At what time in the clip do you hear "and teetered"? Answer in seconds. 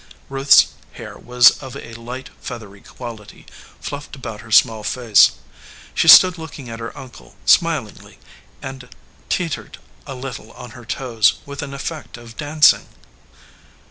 8.63-9.77